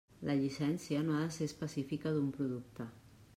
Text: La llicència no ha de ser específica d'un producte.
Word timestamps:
La 0.27 0.35
llicència 0.37 1.03
no 1.09 1.17
ha 1.17 1.21
de 1.27 1.35
ser 1.35 1.49
específica 1.51 2.15
d'un 2.17 2.33
producte. 2.39 2.89